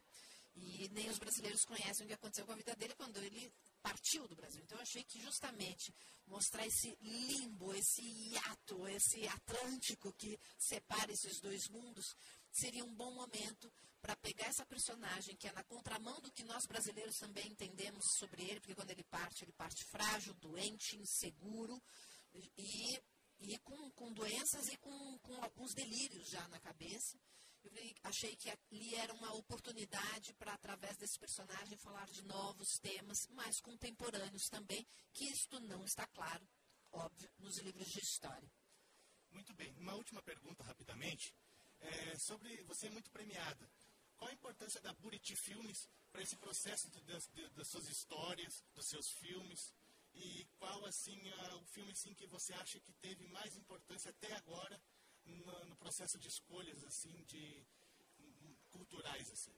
E 0.59 0.89
nem 0.89 1.09
os 1.09 1.19
brasileiros 1.19 1.63
conhecem 1.65 2.03
o 2.03 2.07
que 2.07 2.15
aconteceu 2.15 2.45
com 2.45 2.51
a 2.51 2.55
vida 2.55 2.75
dele 2.75 2.93
quando 2.95 3.17
ele 3.17 3.53
partiu 3.81 4.27
do 4.27 4.35
Brasil. 4.35 4.61
Então 4.63 4.77
eu 4.77 4.81
achei 4.81 5.03
que 5.03 5.21
justamente 5.21 5.93
mostrar 6.25 6.65
esse 6.65 6.97
limbo, 7.01 7.73
esse 7.73 8.01
hiato, 8.01 8.87
esse 8.87 9.27
Atlântico 9.27 10.11
que 10.13 10.39
separa 10.57 11.11
esses 11.11 11.39
dois 11.39 11.67
mundos, 11.69 12.15
seria 12.59 12.83
um 12.83 12.93
bom 12.93 13.11
momento 13.13 13.71
para 14.01 14.15
pegar 14.17 14.47
essa 14.47 14.65
personagem 14.65 15.35
que 15.35 15.47
é 15.47 15.51
na 15.51 15.63
contramão 15.63 16.19
do 16.21 16.31
que 16.31 16.43
nós 16.43 16.65
brasileiros 16.65 17.17
também 17.17 17.47
entendemos 17.47 18.03
sobre 18.17 18.43
ele, 18.43 18.59
porque 18.59 18.75
quando 18.75 18.91
ele 18.91 19.03
parte, 19.03 19.43
ele 19.43 19.53
parte 19.53 19.83
frágil, 19.85 20.33
doente, 20.35 20.95
inseguro 20.97 21.81
e, 22.33 23.01
e 23.39 23.57
com, 23.59 23.91
com 23.91 24.13
doenças 24.13 24.67
e 24.69 24.77
com, 24.77 25.19
com 25.19 25.43
alguns 25.43 25.73
delírios 25.73 26.29
já 26.29 26.47
na 26.47 26.59
cabeça. 26.59 27.19
Eu 27.63 27.71
achei 28.03 28.35
que 28.37 28.49
ali 28.49 28.95
era 28.95 29.13
uma 29.13 29.33
oportunidade 29.33 30.33
para, 30.35 30.53
através 30.53 30.95
desse 30.97 31.19
personagem, 31.19 31.77
falar 31.77 32.05
de 32.07 32.23
novos 32.23 32.77
temas, 32.81 33.27
mais 33.31 33.59
contemporâneos 33.59 34.47
também, 34.49 34.85
que 35.11 35.25
isto 35.25 35.59
não 35.61 35.83
está 35.83 36.07
claro, 36.07 36.47
óbvio, 36.91 37.29
nos 37.39 37.57
livros 37.57 37.89
de 37.89 37.99
história. 37.99 38.49
Muito 39.31 39.53
bem. 39.53 39.73
Uma 39.77 39.95
última 39.95 40.21
pergunta, 40.21 40.63
rapidamente. 40.63 41.35
É, 41.79 42.17
sobre 42.17 42.63
você 42.63 42.87
é 42.87 42.89
muito 42.89 43.11
premiada. 43.11 43.69
Qual 44.17 44.29
a 44.29 44.33
importância 44.33 44.81
da 44.81 44.93
Buriti 44.93 45.35
Filmes 45.35 45.87
para 46.11 46.21
esse 46.21 46.35
processo 46.35 46.89
de, 46.89 47.01
de, 47.01 47.49
das 47.49 47.67
suas 47.67 47.87
histórias, 47.87 48.63
dos 48.73 48.85
seus 48.85 49.11
filmes? 49.11 49.73
E 50.13 50.47
qual 50.57 50.83
assim 50.85 51.21
o 51.61 51.65
filme 51.65 51.91
assim 51.91 52.13
que 52.13 52.25
você 52.25 52.53
acha 52.55 52.79
que 52.79 52.91
teve 52.93 53.27
mais 53.27 53.55
importância 53.55 54.09
até 54.09 54.33
agora 54.33 54.81
no, 55.25 55.65
no 55.65 55.75
processo 55.75 56.17
de 56.17 56.27
escolhas 56.27 56.83
assim 56.83 57.23
de 57.25 57.63
culturais 58.71 59.29
assim? 59.31 59.53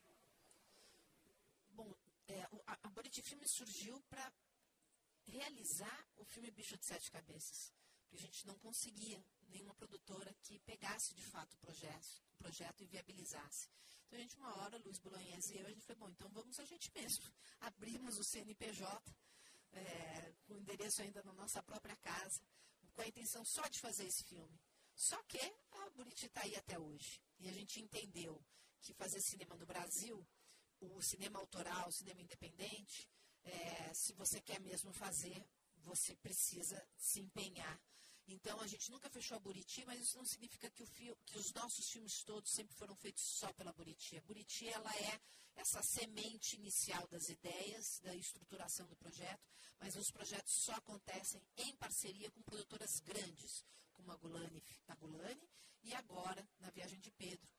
Bom, 1.69 1.95
é, 2.27 2.41
a, 2.67 2.77
a 2.83 2.89
Buriti 2.89 3.21
Filmes 3.21 3.51
surgiu 3.51 4.01
para 4.09 4.33
realizar 5.27 6.07
o 6.17 6.25
filme 6.25 6.51
Bicho 6.51 6.77
de 6.77 6.85
Sete 6.85 7.09
Cabeças. 7.09 7.73
Porque 8.01 8.17
a 8.17 8.19
gente 8.19 8.45
não 8.45 8.57
conseguia 8.59 9.23
nenhuma 9.49 9.73
produtora 9.75 10.33
que 10.43 10.59
pegasse 10.59 11.13
de 11.13 11.21
fato 11.23 11.53
o 11.53 11.57
projeto, 11.57 12.21
o 12.33 12.37
projeto 12.37 12.83
e 12.83 12.87
viabilizasse. 12.87 13.69
Então 14.07 14.17
a 14.17 14.21
gente, 14.21 14.35
uma 14.37 14.57
hora, 14.57 14.77
Luiz 14.79 14.99
Bolognese 14.99 15.53
e 15.53 15.59
eu, 15.59 15.67
a 15.67 15.69
gente 15.69 15.85
falou, 15.85 15.99
bom, 15.99 16.09
então 16.09 16.29
vamos 16.29 16.59
a 16.59 16.65
gente 16.65 16.91
mesmo. 16.93 17.23
Abrimos 17.61 18.17
o 18.17 18.23
CNPJ, 18.23 19.15
é, 19.73 20.33
com 20.45 20.55
endereço 20.57 21.01
ainda 21.01 21.21
na 21.23 21.33
nossa 21.33 21.61
própria 21.61 21.95
casa, 21.97 22.41
com 22.93 23.01
a 23.01 23.07
intenção 23.07 23.45
só 23.45 23.67
de 23.67 23.79
fazer 23.79 24.05
esse 24.05 24.23
filme. 24.23 24.59
Só 24.95 25.21
que 25.23 25.39
a 25.71 25.89
Buriti 25.91 26.25
está 26.25 26.41
aí 26.41 26.55
até 26.55 26.77
hoje. 26.77 27.21
E 27.39 27.47
a 27.47 27.53
gente 27.53 27.79
entendeu 27.81 28.43
que 28.81 28.93
fazer 28.93 29.21
cinema 29.21 29.55
no 29.55 29.65
Brasil, 29.65 30.27
o 30.81 31.01
cinema 31.01 31.39
autoral, 31.39 31.87
o 31.87 31.91
cinema 31.91 32.21
independente, 32.21 33.07
é, 33.43 33.93
se 33.93 34.13
você 34.13 34.41
quer 34.41 34.59
mesmo 34.59 34.91
fazer, 34.91 35.47
você 35.77 36.15
precisa 36.17 36.85
se 36.97 37.21
empenhar. 37.21 37.79
Então, 38.31 38.61
a 38.61 38.67
gente 38.67 38.91
nunca 38.91 39.09
fechou 39.09 39.37
a 39.37 39.39
Buriti, 39.39 39.83
mas 39.85 39.99
isso 39.99 40.17
não 40.17 40.25
significa 40.25 40.69
que, 40.69 40.85
que, 40.85 41.37
os 41.37 41.51
nossos 41.53 41.89
filmes 41.89 42.23
todos 42.23 42.51
sempre 42.51 42.75
foram 42.75 42.95
feitos 42.95 43.23
só 43.23 43.51
pela 43.53 43.73
Buriti. 43.73 44.17
A 44.17 44.21
Buriti, 44.21 44.67
ela 44.67 44.95
é 44.95 45.19
essa 45.55 45.81
semente 45.81 46.55
inicial 46.55 47.07
das 47.07 47.27
ideias, 47.27 47.99
da 48.01 48.15
estruturação 48.15 48.85
do 48.87 48.95
projeto, 48.95 49.41
mas 49.79 49.95
os 49.95 50.11
projetos 50.11 50.53
só 50.53 50.73
acontecem 50.73 51.41
em 51.57 51.75
parceria 51.75 52.29
com 52.31 52.41
produtoras 52.43 52.99
grandes, 52.99 53.63
como 53.93 54.11
a 54.11 54.15
Gulani, 54.17 54.63
a 54.87 54.95
Gulani 54.95 55.49
e 55.83 55.93
agora, 55.95 56.47
na 56.59 56.69
Viagem 56.69 56.99
de 56.99 57.11
Pedro, 57.11 57.49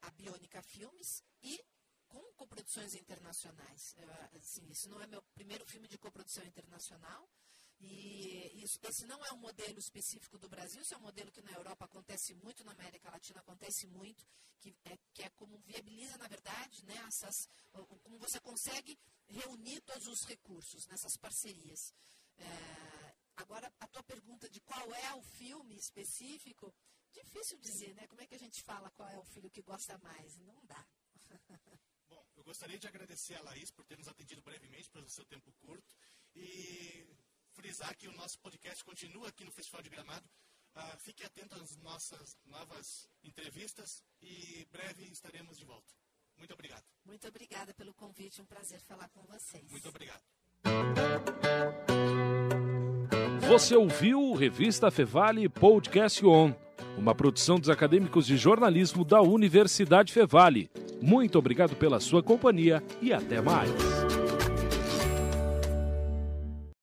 a 0.00 0.10
Biônica 0.12 0.62
Filmes 0.62 1.22
e 1.42 1.62
com 2.08 2.22
coproduções 2.32 2.94
internacionais. 2.94 3.94
assim, 4.34 4.88
não 4.88 5.00
é 5.00 5.06
meu 5.06 5.22
primeiro 5.34 5.64
filme 5.66 5.86
de 5.86 5.98
coprodução 5.98 6.44
internacional, 6.44 7.28
e 7.80 8.62
isso, 8.62 8.78
esse 8.82 9.06
não 9.06 9.24
é 9.24 9.32
um 9.32 9.38
modelo 9.38 9.78
específico 9.78 10.38
do 10.38 10.48
Brasil, 10.48 10.82
isso 10.82 10.94
é 10.94 10.98
um 10.98 11.02
modelo 11.02 11.32
que 11.32 11.42
na 11.42 11.52
Europa 11.52 11.86
acontece 11.86 12.34
muito, 12.34 12.64
na 12.64 12.72
América 12.72 13.10
Latina 13.10 13.40
acontece 13.40 13.86
muito, 13.86 14.24
que 14.60 14.74
é, 14.84 14.98
que 15.14 15.22
é 15.22 15.30
como 15.30 15.58
viabiliza, 15.60 16.18
na 16.18 16.28
verdade, 16.28 16.84
né, 16.84 16.96
essas, 17.08 17.48
como 18.02 18.18
você 18.18 18.38
consegue 18.40 18.98
reunir 19.28 19.80
todos 19.82 20.06
os 20.06 20.24
recursos 20.26 20.86
nessas 20.86 21.16
parcerias. 21.16 21.94
É, 22.36 23.14
agora, 23.36 23.72
a 23.80 23.86
tua 23.86 24.02
pergunta 24.02 24.48
de 24.48 24.60
qual 24.60 24.94
é 24.94 25.14
o 25.14 25.22
filme 25.22 25.76
específico, 25.76 26.74
difícil 27.12 27.58
dizer, 27.58 27.94
né? 27.94 28.06
Como 28.06 28.20
é 28.20 28.26
que 28.26 28.34
a 28.34 28.38
gente 28.38 28.62
fala 28.62 28.90
qual 28.90 29.08
é 29.08 29.18
o 29.18 29.24
filho 29.24 29.50
que 29.50 29.62
gosta 29.62 29.98
mais? 29.98 30.36
Não 30.38 30.58
dá. 30.64 30.86
Bom, 32.08 32.24
eu 32.36 32.44
gostaria 32.44 32.78
de 32.78 32.86
agradecer 32.88 33.36
a 33.36 33.42
Laís 33.42 33.70
por 33.70 33.84
ter 33.84 33.96
nos 33.96 34.08
atendido 34.08 34.42
brevemente 34.42 34.90
pelo 34.90 35.08
seu 35.08 35.24
tempo 35.24 35.52
curto 35.52 35.94
e 36.34 36.99
frisar 37.70 37.96
que 37.96 38.08
o 38.08 38.12
nosso 38.16 38.36
podcast 38.40 38.84
continua 38.84 39.28
aqui 39.28 39.44
no 39.44 39.52
Festival 39.52 39.80
de 39.80 39.90
Gramado. 39.90 40.24
Uh, 40.74 40.98
fique 40.98 41.22
atento 41.22 41.54
às 41.54 41.76
nossas 41.76 42.36
novas 42.46 43.08
entrevistas 43.22 44.02
e 44.20 44.66
breve 44.72 45.04
estaremos 45.04 45.56
de 45.56 45.64
volta. 45.64 45.94
Muito 46.36 46.52
obrigado. 46.52 46.82
Muito 47.04 47.28
obrigada 47.28 47.72
pelo 47.74 47.94
convite, 47.94 48.42
um 48.42 48.44
prazer 48.44 48.80
falar 48.80 49.08
com 49.10 49.22
vocês. 49.22 49.62
Muito 49.70 49.88
obrigado. 49.88 50.20
Você 53.48 53.76
ouviu 53.76 54.34
Revista 54.34 54.90
Fevale 54.90 55.48
Podcast 55.48 56.26
On, 56.26 56.52
uma 56.98 57.14
produção 57.14 57.60
dos 57.60 57.68
acadêmicos 57.68 58.26
de 58.26 58.36
jornalismo 58.36 59.04
da 59.04 59.22
Universidade 59.22 60.12
Fevale. 60.12 60.68
Muito 61.00 61.38
obrigado 61.38 61.76
pela 61.76 62.00
sua 62.00 62.20
companhia 62.20 62.82
e 63.00 63.12
até 63.12 63.40
mais. 63.40 63.99